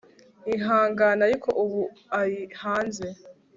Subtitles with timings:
[0.55, 1.81] Ihangane ariko ubu
[2.19, 3.07] ari hanze